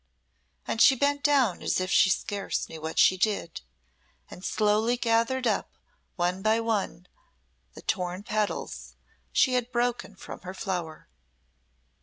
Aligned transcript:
And 0.65 0.81
she 0.81 0.95
bent 0.95 1.23
down 1.23 1.61
as 1.61 1.79
if 1.79 1.91
she 1.91 2.09
scarce 2.09 2.67
knew 2.67 2.81
what 2.81 2.97
she 2.97 3.17
did, 3.17 3.61
and 4.31 4.43
slowly 4.43 4.97
gathered 4.97 5.45
up 5.45 5.77
one 6.15 6.41
by 6.41 6.59
one 6.59 7.05
the 7.75 7.83
torn 7.83 8.23
petals 8.23 8.95
she 9.31 9.53
had 9.53 9.71
broken 9.71 10.15
from 10.15 10.41
her 10.41 10.55
flower. 10.55 11.07